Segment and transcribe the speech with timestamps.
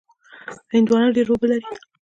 [0.73, 1.67] هندوانه ډېره اوبه لري.